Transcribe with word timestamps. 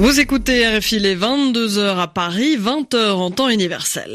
Vous 0.00 0.20
écoutez 0.20 0.64
RFI 0.64 1.00
les 1.00 1.16
22h 1.16 1.98
à 1.98 2.06
Paris, 2.06 2.56
20h 2.56 3.14
en 3.14 3.32
temps 3.32 3.48
universel. 3.48 4.14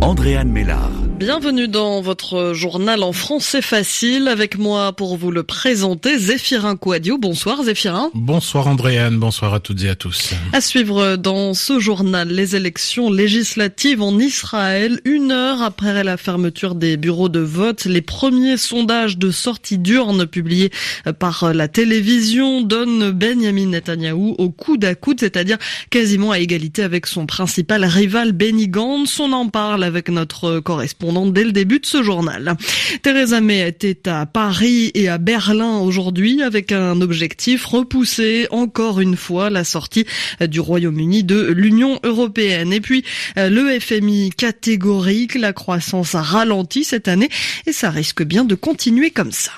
Andréane 0.00 0.50
Mélard. 0.50 1.01
Bienvenue 1.24 1.68
dans 1.68 2.00
votre 2.00 2.52
journal 2.52 3.04
en 3.04 3.12
français 3.12 3.62
facile. 3.62 4.26
Avec 4.26 4.58
moi 4.58 4.92
pour 4.92 5.16
vous 5.16 5.30
le 5.30 5.44
présenter, 5.44 6.18
Zéphirin 6.18 6.74
Quadio. 6.74 7.16
Bonsoir 7.16 7.62
Zéphirin. 7.62 8.10
Bonsoir 8.12 8.66
Andréane, 8.66 9.18
bonsoir 9.18 9.54
à 9.54 9.60
toutes 9.60 9.84
et 9.84 9.88
à 9.88 9.94
tous. 9.94 10.32
À 10.52 10.60
suivre 10.60 11.14
dans 11.14 11.54
ce 11.54 11.78
journal, 11.78 12.26
les 12.26 12.56
élections 12.56 13.08
législatives 13.08 14.02
en 14.02 14.18
Israël. 14.18 15.00
Une 15.04 15.30
heure 15.30 15.62
après 15.62 16.02
la 16.02 16.16
fermeture 16.16 16.74
des 16.74 16.96
bureaux 16.96 17.28
de 17.28 17.38
vote, 17.38 17.84
les 17.84 18.02
premiers 18.02 18.56
sondages 18.56 19.16
de 19.16 19.30
sortie 19.30 19.78
d'urne 19.78 20.26
publiés 20.26 20.72
par 21.20 21.54
la 21.54 21.68
télévision 21.68 22.62
donnent 22.62 23.12
Benjamin 23.12 23.66
Netanyahou 23.66 24.34
au 24.38 24.50
coude 24.50 24.84
à 24.84 24.96
coude, 24.96 25.20
c'est-à-dire 25.20 25.58
quasiment 25.88 26.32
à 26.32 26.40
égalité 26.40 26.82
avec 26.82 27.06
son 27.06 27.26
principal 27.26 27.84
rival 27.84 28.32
Benny 28.32 28.66
Gantz. 28.66 29.20
On 29.20 29.30
en 29.30 29.48
parle 29.48 29.84
avec 29.84 30.08
notre 30.08 30.58
correspondant 30.58 31.11
dès 31.12 31.44
le 31.44 31.52
début 31.52 31.78
de 31.78 31.86
ce 31.86 32.02
journal. 32.02 32.56
Theresa 33.02 33.40
May 33.40 33.68
était 33.68 34.08
à 34.08 34.26
Paris 34.26 34.90
et 34.94 35.08
à 35.08 35.18
Berlin 35.18 35.78
aujourd'hui 35.78 36.42
avec 36.42 36.72
un 36.72 37.00
objectif 37.00 37.64
repousser 37.64 38.46
encore 38.50 39.00
une 39.00 39.16
fois 39.16 39.50
la 39.50 39.64
sortie 39.64 40.06
du 40.40 40.60
Royaume-Uni 40.60 41.24
de 41.24 41.52
l'Union 41.52 42.00
européenne. 42.02 42.72
Et 42.72 42.80
puis 42.80 43.04
le 43.36 43.78
FMI 43.78 44.30
catégorique, 44.30 45.34
la 45.34 45.52
croissance 45.52 46.14
a 46.14 46.22
ralenti 46.22 46.84
cette 46.84 47.08
année 47.08 47.28
et 47.66 47.72
ça 47.72 47.90
risque 47.90 48.22
bien 48.22 48.44
de 48.44 48.54
continuer 48.54 49.10
comme 49.10 49.32
ça. 49.32 49.52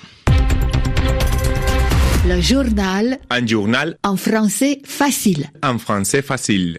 Le 2.27 2.41
journal. 2.41 3.19
Un 3.29 3.47
journal. 3.47 3.99
En 4.03 4.17
français 4.17 4.81
facile. 4.85 5.51
En 5.63 5.79
français 5.79 6.23
facile. 6.23 6.79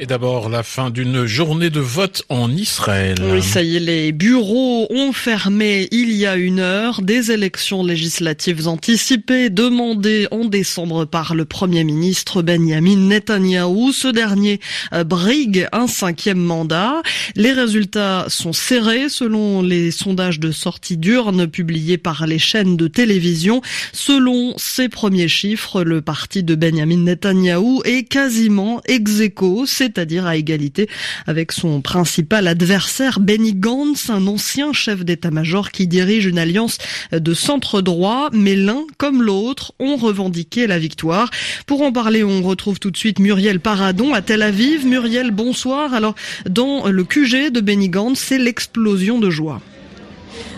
Et 0.00 0.06
d'abord, 0.06 0.48
la 0.48 0.62
fin 0.62 0.90
d'une 0.90 1.26
journée 1.26 1.70
de 1.70 1.80
vote 1.80 2.22
en 2.28 2.52
Israël. 2.52 3.16
Oui, 3.32 3.42
ça 3.42 3.64
y 3.64 3.74
est, 3.74 3.80
les 3.80 4.12
bureaux 4.12 4.86
ont 4.90 5.12
fermé 5.12 5.88
il 5.90 6.12
y 6.12 6.24
a 6.24 6.36
une 6.36 6.60
heure. 6.60 7.02
Des 7.02 7.32
élections 7.32 7.82
législatives 7.82 8.68
anticipées 8.68 9.50
demandées 9.50 10.28
en 10.30 10.44
décembre 10.44 11.04
par 11.04 11.34
le 11.34 11.44
Premier 11.46 11.82
ministre 11.82 12.42
Benjamin 12.42 12.94
Netanyahou. 12.94 13.90
Ce 13.90 14.06
dernier 14.06 14.60
euh, 14.92 15.02
brigue 15.02 15.66
un 15.72 15.88
cinquième 15.88 16.38
mandat. 16.38 17.02
Les 17.34 17.52
résultats 17.52 18.26
sont 18.28 18.52
serrés 18.52 19.08
selon 19.08 19.62
les 19.62 19.90
sondages 19.90 20.38
de 20.38 20.52
sortie 20.52 20.96
d'urne 20.96 21.48
publiés 21.48 21.98
par 21.98 22.24
les 22.28 22.38
chaînes 22.38 22.76
de 22.76 22.86
télévision. 22.86 23.62
Selon 23.92 24.54
ces 24.58 24.88
premiers 24.88 25.26
chiffres, 25.26 25.82
le 25.82 26.02
parti 26.02 26.44
de 26.44 26.54
Benjamin 26.54 26.98
Netanyahou 26.98 27.82
est 27.84 28.04
quasiment 28.04 28.80
ex 28.86 29.18
aequo 29.22 29.66
c'est-à-dire 29.88 30.26
à 30.26 30.36
égalité 30.36 30.88
avec 31.26 31.52
son 31.52 31.80
principal 31.80 32.46
adversaire 32.46 33.20
Benny 33.20 33.54
Gantz, 33.54 34.10
un 34.10 34.26
ancien 34.26 34.72
chef 34.72 35.04
d'état-major 35.04 35.70
qui 35.70 35.86
dirige 35.86 36.26
une 36.26 36.38
alliance 36.38 36.78
de 37.12 37.34
centre 37.34 37.80
droit, 37.80 38.28
mais 38.32 38.54
l'un 38.54 38.84
comme 38.98 39.22
l'autre 39.22 39.72
ont 39.78 39.96
revendiqué 39.96 40.66
la 40.66 40.78
victoire. 40.78 41.30
Pour 41.66 41.82
en 41.82 41.92
parler, 41.92 42.22
on 42.22 42.42
retrouve 42.42 42.78
tout 42.78 42.90
de 42.90 42.96
suite 42.96 43.18
Muriel 43.18 43.60
Paradon 43.60 44.12
à 44.12 44.20
Tel 44.20 44.42
Aviv. 44.42 44.86
Muriel, 44.86 45.30
bonsoir. 45.30 45.94
Alors, 45.94 46.14
dans 46.48 46.88
le 46.88 47.04
QG 47.04 47.50
de 47.50 47.60
Benny 47.60 47.88
Gantz, 47.88 48.18
c'est 48.18 48.38
l'explosion 48.38 49.18
de 49.18 49.30
joie. 49.30 49.60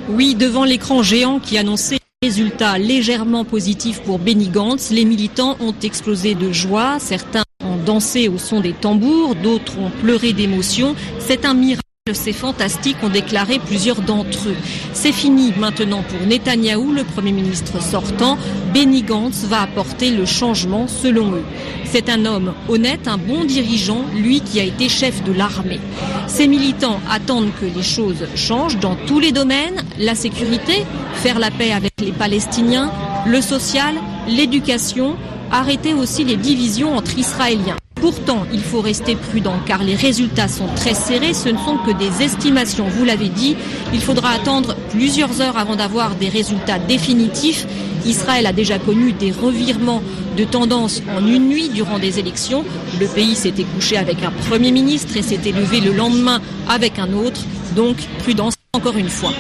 Oui, 0.09 0.35
devant 0.35 0.65
l'écran 0.65 1.03
géant 1.03 1.39
qui 1.39 1.57
annonçait 1.57 2.01
Résultat 2.23 2.77
légèrement 2.77 3.47
positif 3.47 4.03
pour 4.03 4.19
Benny 4.19 4.49
Gantz, 4.49 4.91
les 4.91 5.07
militants 5.07 5.57
ont 5.59 5.75
explosé 5.83 6.35
de 6.35 6.53
joie, 6.53 6.99
certains 6.99 7.45
dansé 7.91 8.29
au 8.29 8.39
son 8.39 8.61
des 8.61 8.73
tambours, 8.73 9.35
d'autres 9.35 9.77
ont 9.81 9.91
pleuré 9.91 10.33
d'émotion. 10.33 10.95
C'est 11.19 11.45
un 11.45 11.55
miracle. 11.55 11.83
C'est 12.13 12.33
fantastique, 12.33 12.97
ont 13.03 13.09
déclaré 13.09 13.59
plusieurs 13.59 14.01
d'entre 14.01 14.49
eux. 14.49 14.57
C'est 14.93 15.11
fini 15.11 15.53
maintenant 15.59 16.03
pour 16.09 16.25
Netanyahou, 16.25 16.93
le 16.93 17.03
Premier 17.03 17.33
ministre 17.33 17.83
sortant. 17.83 18.39
Benny 18.73 19.03
Gantz 19.03 19.45
va 19.45 19.63
apporter 19.63 20.11
le 20.11 20.25
changement 20.25 20.87
selon 20.87 21.33
eux. 21.33 21.43
C'est 21.85 22.09
un 22.09 22.27
homme 22.27 22.53
honnête, 22.69 23.09
un 23.09 23.19
bon 23.19 23.45
dirigeant, 23.45 24.05
lui 24.17 24.41
qui 24.41 24.61
a 24.61 24.65
été 24.65 24.89
chef 24.89 25.25
de 25.25 25.33
l'armée. 25.33 25.81
Ces 26.29 26.47
militants 26.47 27.01
attendent 27.11 27.53
que 27.61 27.67
les 27.67 27.83
choses 27.83 28.25
changent 28.37 28.79
dans 28.79 28.97
tous 29.09 29.19
les 29.19 29.33
domaines, 29.33 29.83
la 29.99 30.15
sécurité, 30.15 30.85
faire 31.15 31.41
la 31.41 31.51
paix 31.51 31.73
avec 31.73 31.95
les 32.01 32.13
Palestiniens, 32.13 32.93
le 33.27 33.41
social, 33.41 33.95
l'éducation, 34.29 35.17
arrêter 35.51 35.95
aussi 35.95 36.25
les 36.25 36.37
divisions 36.37 36.97
entre 36.97 37.19
Israéliens. 37.19 37.77
Pourtant, 38.01 38.47
il 38.53 38.61
faut 38.61 38.81
rester 38.81 39.15
prudent 39.15 39.61
car 39.67 39.85
les 39.85 39.95
résultats 39.95 40.49
sont 40.49 40.69
très 40.75 40.95
serrés. 40.95 41.35
Ce 41.35 41.51
ne 41.51 41.59
sont 41.59 41.77
que 41.85 41.91
des 41.91 42.25
estimations. 42.25 42.87
Vous 42.89 43.05
l'avez 43.05 43.29
dit, 43.29 43.57
il 43.93 44.01
faudra 44.01 44.31
attendre 44.31 44.75
plusieurs 44.91 45.43
heures 45.43 45.59
avant 45.59 45.77
d'avoir 45.77 46.15
des 46.15 46.31
résultats 46.31 46.79
définitifs. 46.79 47.67
Israël 48.07 48.47
a 48.47 48.55
déjà 48.55 48.79
connu 48.79 49.13
des 49.13 49.31
revirements 49.31 50.03
de 50.39 50.45
tendance 50.45 51.03
en 51.15 51.27
une 51.27 51.49
nuit 51.49 51.69
durant 51.69 51.99
des 51.99 52.19
élections. 52.19 52.65
Le 52.99 53.07
pays 53.07 53.35
s'était 53.35 53.65
couché 53.65 53.99
avec 53.99 54.23
un 54.23 54.31
Premier 54.49 54.73
ministre 54.73 55.17
et 55.19 55.23
s'était 55.23 55.53
levé 55.53 55.81
le 55.81 55.93
lendemain 55.93 56.41
avec 56.69 56.99
un 56.99 57.13
autre. 57.13 57.43
Donc, 57.77 57.97
prudence 58.21 58.55
encore 58.73 58.97
une 58.97 59.09
fois. 59.09 59.33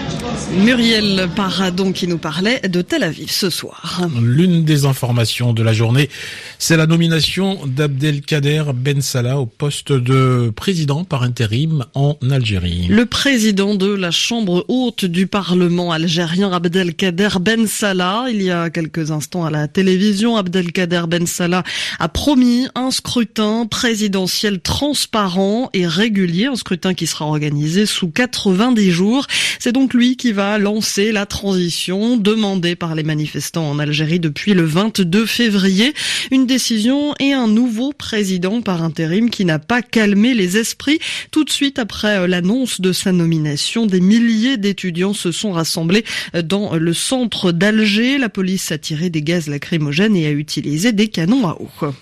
Muriel 0.64 1.28
Paradon 1.36 1.92
qui 1.92 2.08
nous 2.08 2.18
parlait 2.18 2.60
de 2.68 2.82
Tel 2.82 3.04
Aviv 3.04 3.30
ce 3.30 3.48
soir. 3.48 4.02
L'une 4.20 4.64
des 4.64 4.86
informations 4.86 5.52
de 5.52 5.62
la 5.62 5.72
journée, 5.72 6.10
c'est 6.58 6.76
la 6.76 6.86
nomination 6.86 7.64
d'Abdelkader 7.64 8.64
Ben 8.74 9.00
Salah 9.00 9.38
au 9.38 9.46
poste 9.46 9.92
de 9.92 10.52
président 10.54 11.04
par 11.04 11.22
intérim 11.22 11.86
en 11.94 12.16
Algérie. 12.28 12.88
Le 12.88 13.06
président 13.06 13.76
de 13.76 13.86
la 13.94 14.10
Chambre 14.10 14.64
haute 14.66 15.04
du 15.04 15.28
Parlement 15.28 15.92
algérien, 15.92 16.50
Abdelkader 16.50 17.28
Ben 17.40 17.68
Salah, 17.68 18.26
il 18.30 18.42
y 18.42 18.50
a 18.50 18.68
quelques 18.68 19.12
instants 19.12 19.44
à 19.44 19.50
la 19.50 19.68
télévision, 19.68 20.36
Abdelkader 20.36 21.04
Ben 21.08 21.26
Salah 21.26 21.62
a 22.00 22.08
promis 22.08 22.66
un 22.74 22.90
scrutin 22.90 23.66
présidentiel 23.70 24.60
transparent 24.60 25.70
et 25.72 25.86
régulier, 25.86 26.46
un 26.46 26.56
scrutin 26.56 26.94
qui 26.94 27.06
sera 27.06 27.26
organisé 27.26 27.86
sous 27.86 28.08
90 28.08 28.90
jours. 28.90 29.19
C'est 29.58 29.72
donc 29.72 29.94
lui 29.94 30.16
qui 30.16 30.32
va 30.32 30.58
lancer 30.58 31.12
la 31.12 31.26
transition 31.26 32.16
demandée 32.16 32.76
par 32.76 32.94
les 32.94 33.02
manifestants 33.02 33.68
en 33.70 33.78
Algérie 33.78 34.20
depuis 34.20 34.54
le 34.54 34.64
22 34.64 35.26
février. 35.26 35.94
Une 36.30 36.46
décision 36.46 37.14
et 37.20 37.32
un 37.32 37.46
nouveau 37.46 37.92
président 37.92 38.62
par 38.62 38.82
intérim 38.82 39.30
qui 39.30 39.44
n'a 39.44 39.58
pas 39.58 39.82
calmé 39.82 40.34
les 40.34 40.56
esprits. 40.56 40.98
Tout 41.30 41.44
de 41.44 41.50
suite 41.50 41.78
après 41.78 42.26
l'annonce 42.26 42.80
de 42.80 42.92
sa 42.92 43.12
nomination, 43.12 43.86
des 43.86 44.00
milliers 44.00 44.56
d'étudiants 44.56 45.14
se 45.14 45.32
sont 45.32 45.52
rassemblés 45.52 46.04
dans 46.42 46.76
le 46.76 46.94
centre 46.94 47.52
d'Alger. 47.52 48.18
La 48.18 48.28
police 48.28 48.72
a 48.72 48.78
tiré 48.78 49.10
des 49.10 49.22
gaz 49.22 49.48
lacrymogènes 49.48 50.16
et 50.16 50.26
a 50.26 50.30
utilisé 50.30 50.92
des 50.92 51.08
canons 51.08 51.46
à 51.46 51.56
eau. 51.60 51.92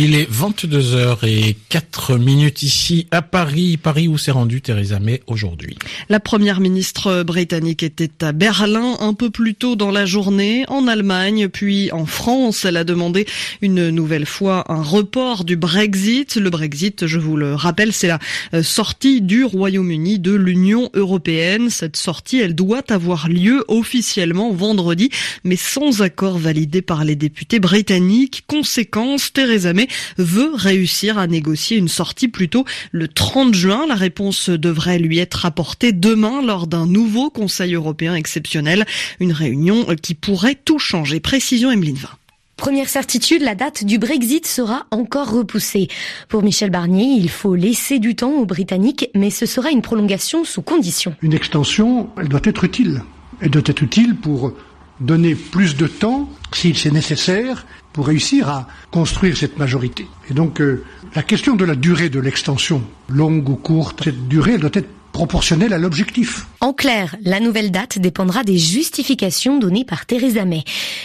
Il 0.00 0.14
est 0.14 0.30
22h04 0.30 2.18
minutes 2.20 2.62
ici 2.62 3.08
à 3.10 3.20
Paris, 3.20 3.76
Paris 3.76 4.06
où 4.06 4.16
s'est 4.16 4.30
rendue 4.30 4.60
Theresa 4.60 5.00
May 5.00 5.22
aujourd'hui. 5.26 5.76
La 6.08 6.20
première 6.20 6.60
ministre 6.60 7.24
britannique 7.24 7.82
était 7.82 8.24
à 8.24 8.30
Berlin 8.30 8.96
un 9.00 9.12
peu 9.12 9.30
plus 9.30 9.56
tôt 9.56 9.74
dans 9.74 9.90
la 9.90 10.06
journée, 10.06 10.64
en 10.68 10.86
Allemagne, 10.86 11.48
puis 11.48 11.90
en 11.90 12.06
France. 12.06 12.64
Elle 12.64 12.76
a 12.76 12.84
demandé 12.84 13.26
une 13.60 13.90
nouvelle 13.90 14.24
fois 14.24 14.72
un 14.72 14.82
report 14.82 15.42
du 15.42 15.56
Brexit. 15.56 16.36
Le 16.36 16.50
Brexit, 16.50 17.08
je 17.08 17.18
vous 17.18 17.36
le 17.36 17.56
rappelle, 17.56 17.92
c'est 17.92 18.06
la 18.06 18.20
euh, 18.54 18.62
sortie 18.62 19.20
du 19.20 19.42
Royaume-Uni 19.42 20.20
de 20.20 20.32
l'Union 20.32 20.90
européenne. 20.94 21.70
Cette 21.70 21.96
sortie, 21.96 22.38
elle 22.38 22.54
doit 22.54 22.84
avoir 22.92 23.28
lieu 23.28 23.64
officiellement 23.66 24.52
vendredi, 24.52 25.10
mais 25.42 25.56
sans 25.56 26.02
accord 26.02 26.38
validé 26.38 26.82
par 26.82 27.02
les 27.02 27.16
députés 27.16 27.58
britanniques. 27.58 28.44
Conséquence, 28.46 29.32
Theresa 29.32 29.72
May 29.72 29.87
veut 30.16 30.50
réussir 30.54 31.18
à 31.18 31.26
négocier 31.26 31.76
une 31.76 31.88
sortie 31.88 32.28
plutôt 32.28 32.64
le 32.92 33.08
30 33.08 33.54
juin. 33.54 33.86
La 33.86 33.94
réponse 33.94 34.50
devrait 34.50 34.98
lui 34.98 35.18
être 35.18 35.46
apportée 35.46 35.92
demain 35.92 36.42
lors 36.42 36.66
d'un 36.66 36.86
nouveau 36.86 37.30
Conseil 37.30 37.74
européen 37.74 38.14
exceptionnel. 38.14 38.86
Une 39.20 39.32
réunion 39.32 39.86
qui 40.00 40.14
pourrait 40.14 40.56
tout 40.56 40.78
changer. 40.78 41.20
Précision 41.20 41.70
Emeline 41.70 41.96
Vin. 41.96 42.10
Première 42.58 42.88
certitude, 42.88 43.42
la 43.42 43.54
date 43.54 43.84
du 43.84 43.98
Brexit 43.98 44.44
sera 44.44 44.86
encore 44.90 45.30
repoussée. 45.30 45.86
Pour 46.28 46.42
Michel 46.42 46.70
Barnier, 46.70 47.14
il 47.16 47.30
faut 47.30 47.54
laisser 47.54 48.00
du 48.00 48.16
temps 48.16 48.32
aux 48.32 48.46
Britanniques, 48.46 49.10
mais 49.14 49.30
ce 49.30 49.46
sera 49.46 49.70
une 49.70 49.80
prolongation 49.80 50.42
sous 50.44 50.60
condition. 50.60 51.14
Une 51.22 51.34
extension, 51.34 52.10
elle 52.18 52.28
doit 52.28 52.40
être 52.42 52.64
utile. 52.64 53.04
Elle 53.40 53.50
doit 53.50 53.62
être 53.64 53.82
utile 53.82 54.16
pour 54.16 54.52
donner 54.98 55.36
plus 55.36 55.76
de 55.76 55.86
temps, 55.86 56.28
si 56.52 56.74
c'est 56.74 56.90
nécessaire, 56.90 57.66
pour 57.92 58.06
réussir 58.06 58.48
à 58.48 58.68
construire 58.90 59.36
cette 59.36 59.58
majorité. 59.58 60.06
Et 60.30 60.34
donc, 60.34 60.60
euh, 60.60 60.84
la 61.14 61.22
question 61.22 61.56
de 61.56 61.64
la 61.64 61.74
durée 61.74 62.10
de 62.10 62.20
l'extension, 62.20 62.82
longue 63.08 63.48
ou 63.48 63.56
courte, 63.56 64.04
cette 64.04 64.28
durée, 64.28 64.58
doit 64.58 64.70
être 64.74 64.88
proportionnelle 65.12 65.72
à 65.72 65.78
l'objectif. 65.78 66.46
En 66.60 66.72
clair, 66.72 67.16
la 67.24 67.40
nouvelle 67.40 67.72
date 67.72 67.98
dépendra 67.98 68.44
des 68.44 68.56
justifications 68.56 69.58
données 69.58 69.84
par 69.84 70.06
Theresa 70.06 70.44
May. 70.44 70.62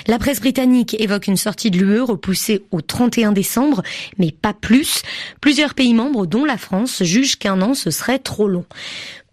La 0.08 0.20
presse 0.20 0.40
britannique 0.40 0.96
évoque 1.00 1.26
une 1.26 1.38
sortie 1.38 1.72
de 1.72 1.80
l'UE 1.80 2.02
repoussée 2.02 2.64
au 2.70 2.82
31 2.82 3.32
décembre, 3.32 3.82
mais 4.20 4.32
pas 4.32 4.54
plus. 4.54 5.02
Plusieurs 5.42 5.74
pays 5.74 5.96
membres, 5.96 6.28
dont 6.28 6.46
la 6.46 6.58
France, 6.58 7.02
jugent 7.02 7.38
qu'un 7.38 7.62
an 7.62 7.74
ce 7.74 7.90
serait 7.90 8.20
trop 8.20 8.48
long. 8.48 8.66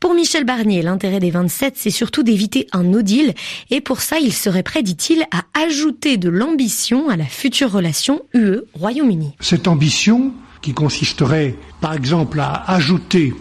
Pour 0.01 0.15
Michel 0.15 0.45
Barnier, 0.45 0.81
l'intérêt 0.81 1.21
des 1.21 1.31
27, 1.31 1.75
c'est 1.77 1.91
surtout 1.91 2.23
d'éviter 2.23 2.67
un 2.73 2.85
no 2.85 3.03
deal, 3.03 3.35
et 3.71 3.83
pour 3.83 4.01
ça, 4.01 4.19
il 4.19 4.33
serait 4.33 4.63
prêt, 4.63 4.83
dit-il, 4.83 5.27
à 5.31 5.45
ajouter 5.63 6.17
de 6.17 6.31
l'ambition 6.31 7.11
à 7.11 7.19
la 7.19 7.27
future 7.27 7.71
relation 7.71 8.23
UE-Royaume-Uni. 8.33 9.35
Cette 9.41 9.69
ambition, 9.69 10.33
qui 10.63 10.73
consisterait, 10.73 11.55
par 11.83 11.93
exemple, 11.93 12.41
à 12.41 12.65
ajouter 12.73 13.35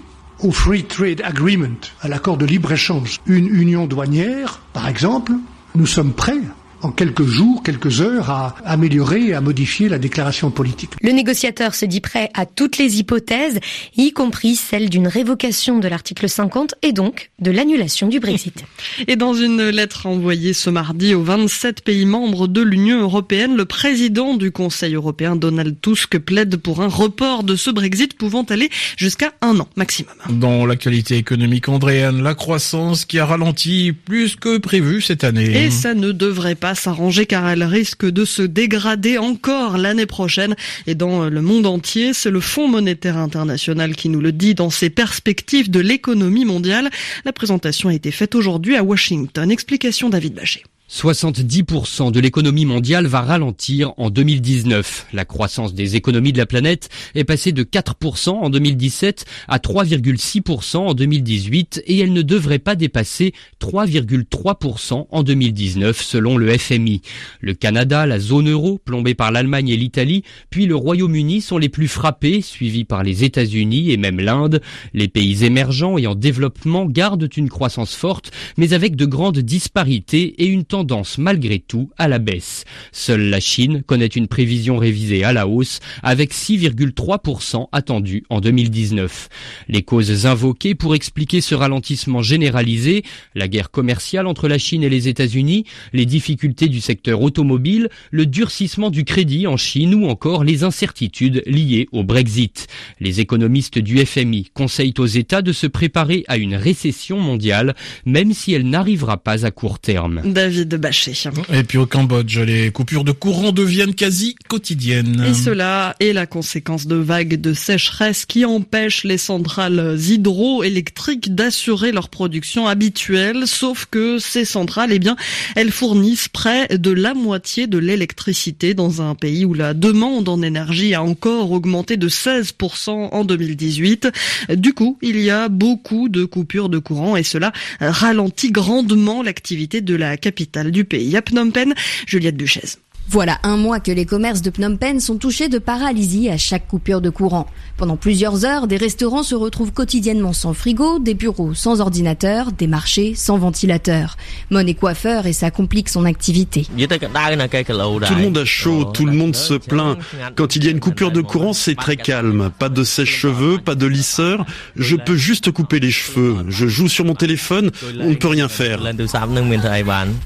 au 0.43 0.51
Free 0.51 0.83
Trade 0.83 1.21
Agreement, 1.23 1.79
à 2.01 2.09
l'accord 2.09 2.35
de 2.35 2.45
libre-échange, 2.45 3.21
une 3.25 3.47
union 3.47 3.87
douanière, 3.87 4.59
par 4.73 4.89
exemple, 4.89 5.31
nous 5.75 5.87
sommes 5.87 6.11
prêts 6.11 6.41
en 6.81 6.91
quelques 6.91 7.25
jours, 7.25 7.63
quelques 7.63 8.01
heures, 8.01 8.29
à 8.29 8.55
améliorer 8.65 9.27
et 9.27 9.33
à 9.33 9.41
modifier 9.41 9.89
la 9.89 9.99
déclaration 9.99 10.51
politique. 10.51 10.91
Le 11.01 11.11
négociateur 11.11 11.75
se 11.75 11.85
dit 11.85 12.01
prêt 12.01 12.29
à 12.33 12.45
toutes 12.45 12.77
les 12.77 12.99
hypothèses, 12.99 13.59
y 13.97 14.11
compris 14.11 14.55
celle 14.55 14.89
d'une 14.89 15.07
révocation 15.07 15.79
de 15.79 15.87
l'article 15.87 16.29
50 16.29 16.75
et 16.81 16.91
donc 16.91 17.31
de 17.39 17.51
l'annulation 17.51 18.07
du 18.07 18.19
Brexit. 18.19 18.63
Et 19.07 19.15
dans 19.15 19.33
une 19.33 19.69
lettre 19.69 20.05
envoyée 20.05 20.53
ce 20.53 20.69
mardi 20.69 21.13
aux 21.13 21.23
27 21.23 21.83
pays 21.83 22.05
membres 22.05 22.47
de 22.47 22.61
l'Union 22.61 22.99
européenne, 23.01 23.55
le 23.55 23.65
président 23.65 24.35
du 24.35 24.51
Conseil 24.51 24.95
européen, 24.95 25.35
Donald 25.35 25.79
Tusk, 25.81 26.17
plaide 26.19 26.57
pour 26.57 26.81
un 26.81 26.87
report 26.87 27.43
de 27.43 27.55
ce 27.55 27.69
Brexit 27.69 28.13
pouvant 28.13 28.43
aller 28.43 28.69
jusqu'à 28.97 29.33
un 29.41 29.59
an 29.59 29.67
maximum. 29.75 30.13
Dans 30.29 30.65
l'actualité 30.65 31.17
économique, 31.17 31.69
Andréane, 31.69 32.21
la 32.21 32.35
croissance 32.35 33.05
qui 33.05 33.19
a 33.19 33.25
ralenti 33.25 33.91
plus 33.91 34.35
que 34.35 34.57
prévu 34.57 35.01
cette 35.01 35.23
année. 35.23 35.65
Et 35.65 35.71
ça 35.71 35.93
ne 35.93 36.11
devrait 36.11 36.55
pas 36.55 36.68
s'arranger 36.75 37.25
car 37.25 37.47
elle 37.49 37.63
risque 37.63 38.05
de 38.05 38.25
se 38.25 38.41
dégrader 38.41 39.17
encore 39.17 39.77
l'année 39.77 40.05
prochaine. 40.05 40.55
Et 40.87 40.95
dans 40.95 41.29
le 41.29 41.41
monde 41.41 41.65
entier, 41.65 42.13
c'est 42.13 42.31
le 42.31 42.39
Fonds 42.39 42.67
monétaire 42.67 43.17
international 43.17 43.95
qui 43.95 44.09
nous 44.09 44.21
le 44.21 44.31
dit 44.31 44.55
dans 44.55 44.69
ses 44.69 44.89
perspectives 44.89 45.69
de 45.69 45.79
l'économie 45.79 46.45
mondiale. 46.45 46.89
La 47.25 47.33
présentation 47.33 47.89
a 47.89 47.93
été 47.93 48.11
faite 48.11 48.35
aujourd'hui 48.35 48.75
à 48.75 48.83
Washington. 48.83 49.51
Explication 49.51 50.09
David 50.09 50.33
Bachet. 50.33 50.63
70% 50.89 52.11
de 52.11 52.19
l'économie 52.19 52.65
mondiale 52.65 53.05
va 53.05 53.21
ralentir 53.21 53.93
en 53.97 54.09
2019. 54.09 55.05
La 55.13 55.23
croissance 55.23 55.75
des 55.75 55.95
économies 55.95 56.33
de 56.33 56.39
la 56.39 56.47
planète 56.47 56.89
est 57.13 57.25
passée 57.25 57.51
de 57.51 57.63
4% 57.63 58.29
en 58.29 58.49
2017 58.49 59.25
à 59.47 59.59
3,6% 59.59 60.77
en 60.77 60.93
2018 60.95 61.83
et 61.85 61.99
elle 61.99 62.11
ne 62.11 62.23
devrait 62.23 62.57
pas 62.57 62.75
dépasser 62.75 63.33
3,3% 63.61 65.05
en 65.11 65.23
2019 65.23 66.01
selon 66.01 66.37
le 66.37 66.57
FMI. 66.57 67.03
Le 67.39 67.53
Canada, 67.53 68.07
la 68.07 68.19
zone 68.19 68.49
euro, 68.49 68.79
plombée 68.83 69.13
par 69.13 69.31
l'Allemagne 69.31 69.69
et 69.69 69.77
l'Italie, 69.77 70.23
puis 70.49 70.65
le 70.65 70.75
Royaume-Uni 70.75 71.41
sont 71.41 71.59
les 71.59 71.69
plus 71.69 71.87
frappés, 71.87 72.41
suivis 72.41 72.83
par 72.83 73.03
les 73.03 73.23
États-Unis 73.23 73.91
et 73.91 73.97
même 73.97 74.19
l'Inde. 74.19 74.59
Les 74.95 75.07
pays 75.07 75.45
émergents 75.45 75.99
et 75.99 76.07
en 76.07 76.15
développement 76.15 76.87
gardent 76.87 77.29
une 77.37 77.49
croissance 77.49 77.93
forte, 77.93 78.31
mais 78.57 78.73
avec 78.73 78.95
de 78.95 79.05
grandes 79.05 79.37
disparités 79.37 80.33
et 80.41 80.47
une 80.47 80.65
tendance 80.65 80.78
tendance 80.79 81.17
malgré 81.17 81.59
tout 81.59 81.89
à 81.97 82.07
la 82.07 82.19
baisse. 82.19 82.63
Seule 82.93 83.23
la 83.23 83.41
Chine 83.41 83.83
connaît 83.85 84.05
une 84.05 84.29
prévision 84.29 84.77
révisée 84.77 85.25
à 85.25 85.33
la 85.33 85.45
hausse 85.45 85.81
avec 86.03 86.33
6,3% 86.33 87.67
attendu 87.73 88.23
en 88.29 88.39
2019. 88.39 89.27
Les 89.67 89.81
causes 89.81 90.25
invoquées 90.25 90.75
pour 90.75 90.95
expliquer 90.95 91.41
ce 91.41 91.53
ralentissement 91.53 92.21
généralisé, 92.21 93.03
la 93.35 93.49
guerre 93.49 93.71
commerciale 93.71 94.25
entre 94.25 94.47
la 94.47 94.57
Chine 94.57 94.83
et 94.83 94.89
les 94.89 95.09
États-Unis, 95.09 95.65
les 95.91 96.05
difficultés 96.05 96.69
du 96.69 96.79
secteur 96.79 97.21
automobile, 97.21 97.89
le 98.11 98.25
durcissement 98.25 98.89
du 98.89 99.03
crédit 99.03 99.47
en 99.47 99.57
Chine 99.57 99.93
ou 99.93 100.07
encore 100.07 100.45
les 100.45 100.63
incertitudes 100.63 101.43
liées 101.45 101.89
au 101.91 102.05
Brexit. 102.05 102.67
Les 103.01 103.19
économistes 103.19 103.79
du 103.79 103.97
FMI 104.05 104.49
conseillent 104.53 104.93
aux 104.97 105.05
États 105.05 105.41
de 105.41 105.51
se 105.51 105.67
préparer 105.67 106.23
à 106.29 106.37
une 106.37 106.55
récession 106.55 107.19
mondiale, 107.19 107.75
même 108.05 108.31
si 108.31 108.53
elle 108.53 108.69
n'arrivera 108.69 109.17
pas 109.17 109.45
à 109.45 109.51
court 109.51 109.79
terme. 109.79 110.21
De 110.69 110.77
Bachet. 110.77 111.29
Et 111.51 111.63
puis 111.63 111.77
au 111.77 111.85
Cambodge, 111.85 112.37
les 112.39 112.71
coupures 112.71 113.03
de 113.03 113.11
courant 113.11 113.51
deviennent 113.51 113.95
quasi 113.95 114.35
quotidiennes. 114.47 115.25
Et 115.27 115.33
cela 115.33 115.95
est 115.99 116.13
la 116.13 116.25
conséquence 116.25 116.87
de 116.87 116.95
vagues 116.95 117.41
de 117.41 117.53
sécheresse 117.53 118.25
qui 118.25 118.45
empêchent 118.45 119.03
les 119.03 119.17
centrales 119.17 119.97
hydroélectriques 119.99 121.35
d'assurer 121.35 121.91
leur 121.91 122.09
production 122.09 122.67
habituelle, 122.67 123.47
sauf 123.47 123.87
que 123.89 124.19
ces 124.19 124.45
centrales, 124.45 124.91
eh 124.93 124.99
bien, 124.99 125.15
elles 125.55 125.71
fournissent 125.71 126.29
près 126.29 126.67
de 126.69 126.91
la 126.91 127.13
moitié 127.13 127.67
de 127.67 127.77
l'électricité 127.77 128.73
dans 128.73 129.01
un 129.01 129.15
pays 129.15 129.45
où 129.45 129.53
la 129.53 129.73
demande 129.73 130.29
en 130.29 130.41
énergie 130.41 130.93
a 130.93 131.03
encore 131.03 131.51
augmenté 131.51 131.97
de 131.97 132.07
16% 132.07 133.09
en 133.11 133.25
2018. 133.25 134.09
Du 134.55 134.73
coup, 134.73 134.97
il 135.01 135.19
y 135.19 135.29
a 135.29 135.49
beaucoup 135.49 136.09
de 136.09 136.25
coupures 136.25 136.69
de 136.69 136.77
courant 136.77 137.15
et 137.15 137.23
cela 137.23 137.51
ralentit 137.79 138.51
grandement 138.51 139.23
l'activité 139.23 139.81
de 139.81 139.95
la 139.95 140.17
capitale 140.17 140.58
du 140.65 140.85
pays. 140.85 141.15
À 141.15 141.21
Phnom 141.21 141.51
Penh, 141.51 141.73
Juliette 142.07 142.37
Duchesne. 142.37 142.79
Voilà 143.11 143.39
un 143.41 143.57
mois 143.57 143.79
que 143.79 143.91
les 143.91 144.05
commerces 144.05 144.43
de 144.43 144.51
Phnom 144.51 144.77
Penh 144.77 144.99
sont 144.99 145.17
touchés 145.17 145.49
de 145.49 145.57
paralysie 145.57 146.29
à 146.29 146.37
chaque 146.37 146.67
coupure 146.67 147.01
de 147.01 147.09
courant. 147.09 147.47
Pendant 147.75 147.97
plusieurs 147.97 148.45
heures, 148.45 148.67
des 148.67 148.77
restaurants 148.77 149.23
se 149.23 149.33
retrouvent 149.33 149.71
quotidiennement 149.71 150.31
sans 150.31 150.53
frigo, 150.53 150.99
des 150.99 151.15
bureaux 151.15 151.55
sans 151.55 151.81
ordinateur, 151.81 152.51
des 152.51 152.67
marchés 152.67 153.15
sans 153.15 153.39
ventilateur. 153.39 154.15
Mon 154.51 154.59
est 154.59 154.75
coiffeur 154.75 155.25
et 155.25 155.33
ça 155.33 155.49
complique 155.49 155.89
son 155.89 156.05
activité. 156.05 156.67
Tout 156.67 156.75
le 156.75 158.21
monde 158.21 158.37
a 158.37 158.45
chaud, 158.45 158.85
tout 158.85 159.07
le 159.07 159.13
monde 159.13 159.35
se 159.35 159.55
plaint. 159.55 159.97
Quand 160.35 160.55
il 160.55 160.65
y 160.65 160.67
a 160.67 160.71
une 160.71 160.79
coupure 160.79 161.11
de 161.11 161.21
courant, 161.21 161.53
c'est 161.53 161.73
très 161.73 161.97
calme. 161.97 162.51
Pas 162.59 162.69
de 162.69 162.83
sèche-cheveux, 162.83 163.57
pas 163.57 163.73
de 163.73 163.87
lisseur. 163.87 164.45
Je 164.75 164.95
peux 164.95 165.15
juste 165.15 165.49
couper 165.49 165.79
les 165.79 165.89
cheveux. 165.89 166.45
Je 166.47 166.67
joue 166.67 166.87
sur 166.87 167.05
mon 167.05 167.15
téléphone, 167.15 167.71
on 168.01 168.09
ne 168.09 168.15
peut 168.15 168.27
rien 168.27 168.49
faire. 168.49 168.83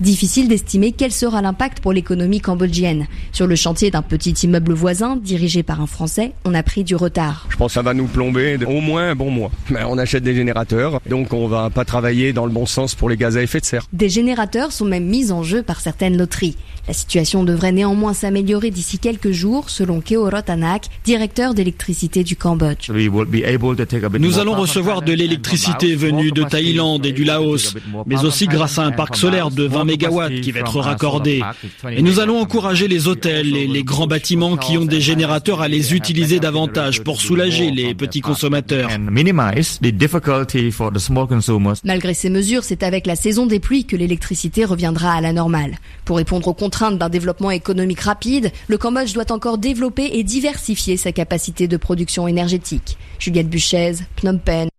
Difficile 0.02 0.50
d'estimer 0.50 0.92
quel 0.92 1.14
sera 1.14 1.42
l'impact 1.42 1.80
pour 1.80 1.94
l'économie 1.94 2.42
cambodgienne 2.42 2.73
sur 3.32 3.48
le 3.48 3.56
chantier 3.56 3.92
d'un 3.92 4.02
petit 4.02 4.32
immeuble 4.32 4.74
voisin, 4.74 5.16
dirigé 5.16 5.64
par 5.64 5.82
un 5.82 5.88
Français, 5.88 6.34
on 6.46 6.54
a 6.54 6.64
pris 6.64 6.84
du 6.84 6.96
retard. 6.96 7.48
Je 7.50 7.58
pense 7.58 7.72
que 7.72 7.74
ça 7.76 7.82
va 7.82 7.94
nous 7.94 8.08
plomber 8.08 8.58
au 8.66 8.82
moins 8.82 9.10
un 9.10 9.16
bon 9.16 9.30
mois. 9.30 9.52
On 9.88 9.98
achète 9.98 10.24
des 10.24 10.36
générateurs, 10.36 11.00
donc 11.10 11.34
on 11.34 11.48
va 11.48 11.70
pas 11.70 11.86
travailler 11.86 12.34
dans 12.34 12.46
le 12.46 12.52
bon 12.52 12.66
sens 12.66 12.96
pour 12.96 13.10
les 13.10 13.18
gaz 13.18 13.38
à 13.38 13.42
effet 13.42 13.60
de 13.60 13.66
serre. 13.66 13.86
Des 13.94 14.10
générateurs 14.10 14.72
sont 14.72 14.86
même 14.86 15.06
mis 15.06 15.32
en 15.32 15.44
jeu 15.44 15.64
par 15.64 15.80
certaines 15.80 16.18
loteries. 16.18 16.56
La 16.88 16.94
situation 16.94 17.44
devrait 17.44 17.72
néanmoins 17.72 18.14
s'améliorer 18.14 18.70
d'ici 18.70 19.00
quelques 19.00 19.32
jours, 19.32 19.70
selon 19.70 20.02
Keo 20.02 20.30
Rotanak, 20.30 20.88
directeur 21.06 21.54
d'électricité 21.54 22.24
du 22.24 22.36
Cambodge. 22.36 22.90
Nous 24.20 24.40
allons 24.40 24.56
recevoir 24.56 25.02
de 25.02 25.14
l'électricité 25.14 25.96
venue 25.96 26.32
de 26.32 26.44
Thaïlande 26.44 27.06
et 27.06 27.14
du 27.14 27.24
Laos, 27.24 27.76
mais 28.06 28.26
aussi 28.26 28.48
grâce 28.48 28.80
à 28.80 28.84
un 28.84 28.92
parc 28.92 29.16
solaire 29.16 29.50
de 29.50 29.64
20 29.64 29.86
MW 29.86 30.42
qui 30.42 30.52
va 30.52 30.60
être 30.60 30.80
raccordé. 30.80 31.42
Et 31.90 32.02
nous 32.02 32.20
allons 32.20 32.40
encourager 32.54 32.88
les 32.88 33.08
hôtels 33.08 33.56
et 33.58 33.66
les 33.66 33.84
grands 33.84 34.06
bâtiments 34.06 34.58
qui 34.58 34.78
ont 34.78 34.86
des 34.86 35.02
générateurs 35.02 35.62
à 35.62 35.68
les 35.68 35.96
utiliser 35.96 36.40
davantage 36.40 37.04
pour 37.04 37.20
soulager 37.20 37.72
les 37.72 37.96
petits 37.96 38.22
consommateurs. 38.22 38.92
Malgré 41.84 42.14
ces 42.14 42.30
mesures, 42.30 42.64
c'est 42.64 42.84
avec 42.84 43.08
la 43.08 43.16
saison 43.16 43.48
des 43.48 43.60
pluies 43.60 43.86
que 43.86 43.96
l'électricité 43.96 44.66
reviendra 44.66 45.14
à 45.14 45.22
la 45.22 45.34
normale. 45.34 45.80
Pour 46.06 46.18
répondre 46.18 46.48
aux 46.48 46.54
contraintes 46.54 47.00
d'un 47.00 47.10
développement 47.10 47.50
économique 47.50 48.02
rapide, 48.02 48.52
le 48.68 48.78
Cambodge 48.78 49.14
doit 49.14 49.32
encore 49.32 49.58
développer 49.58 50.12
et 50.14 50.24
diversifier 50.24 50.96
sa 50.96 51.12
capacité 51.12 51.68
de 51.68 51.78
production 51.78 52.28
énergétique. 52.28 53.00
Juliette 53.18 53.50
Buchez, 53.50 53.94
Phnom 54.18 54.38
Penh. 54.38 54.73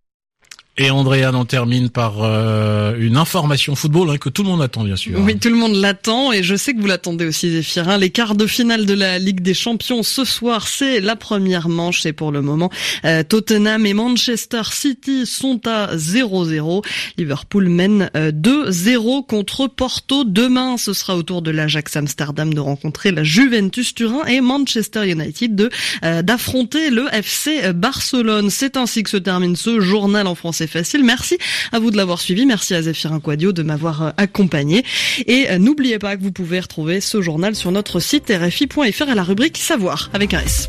Et 0.77 0.91
Andréane 0.91 1.35
en 1.35 1.45
termine 1.45 1.89
par 1.89 2.21
euh, 2.21 2.95
une 2.99 3.15
information 3.15 3.75
football 3.75 4.09
hein, 4.09 4.17
que 4.17 4.27
tout 4.27 4.43
le 4.43 4.49
monde 4.49 4.61
attend 4.61 4.83
bien 4.83 4.97
sûr. 4.97 5.17
Oui, 5.21 5.39
tout 5.39 5.47
le 5.47 5.55
monde 5.55 5.73
l'attend 5.73 6.33
et 6.33 6.43
je 6.43 6.53
sais 6.57 6.73
que 6.73 6.81
vous 6.81 6.87
l'attendez 6.87 7.25
aussi 7.25 7.49
Zéphirin. 7.49 7.97
Les 7.97 8.09
quarts 8.09 8.35
de 8.35 8.45
finale 8.45 8.85
de 8.85 8.93
la 8.93 9.17
Ligue 9.17 9.39
des 9.39 9.53
Champions 9.53 10.03
ce 10.03 10.25
soir, 10.25 10.67
c'est 10.67 10.99
la 10.99 11.15
première 11.15 11.69
manche 11.69 12.05
et 12.05 12.11
pour 12.11 12.33
le 12.33 12.41
moment 12.41 12.69
euh, 13.05 13.23
Tottenham 13.23 13.85
et 13.85 13.93
Manchester 13.93 14.63
City 14.69 15.25
sont 15.25 15.61
à 15.65 15.95
0-0. 15.95 16.85
Liverpool 17.17 17.69
mène 17.69 18.09
2-0 18.13 19.19
euh, 19.19 19.21
contre 19.21 19.67
Porto. 19.67 20.25
Demain, 20.25 20.75
ce 20.75 20.91
sera 20.91 21.15
au 21.15 21.23
tour 21.23 21.41
de 21.41 21.51
l'Ajax 21.51 21.95
Amsterdam 21.95 22.53
de 22.53 22.59
rencontrer 22.59 23.11
la 23.13 23.23
Juventus 23.23 23.95
Turin 23.95 24.25
et 24.25 24.41
Manchester 24.41 25.09
United 25.09 25.55
de 25.55 25.69
d'affronter 26.21 26.89
le 26.89 27.07
FC 27.13 27.71
Barcelone. 27.73 28.49
C'est 28.49 28.75
ainsi 28.75 29.03
que 29.03 29.09
se 29.09 29.17
termine 29.17 29.55
ce 29.55 29.79
journal 29.79 30.27
en 30.27 30.35
français 30.35 30.64
facile. 30.67 31.03
Merci 31.03 31.37
à 31.71 31.79
vous 31.79 31.91
de 31.91 31.97
l'avoir 31.97 32.19
suivi. 32.19 32.45
Merci 32.45 32.73
à 32.73 32.81
Zéphirin 32.81 33.19
Quadio 33.19 33.51
de 33.51 33.63
m'avoir 33.63 34.01
euh, 34.01 34.09
accompagné. 34.17 34.83
Et 35.27 35.49
euh, 35.49 35.57
n'oubliez 35.57 35.99
pas 35.99 36.15
que 36.15 36.21
vous 36.21 36.31
pouvez 36.31 36.59
retrouver 36.59 37.01
ce 37.01 37.21
journal 37.21 37.55
sur 37.55 37.71
notre 37.71 37.99
site 37.99 38.31
rfi.fr 38.31 39.09
à 39.09 39.15
la 39.15 39.23
rubrique 39.23 39.57
Savoir 39.57 40.09
avec 40.13 40.33
un 40.33 40.41
S. 40.41 40.67